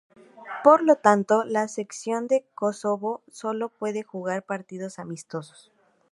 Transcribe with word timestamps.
Por 0.63 0.81
lo 0.83 0.95
tanto 0.95 1.43
la 1.43 1.67
Selección 1.67 2.25
de 2.25 2.43
Kosovo 2.55 3.21
solo 3.31 3.69
puede 3.69 4.01
jugar 4.01 4.41
partidos 4.41 4.97
amistosos. 4.97 5.71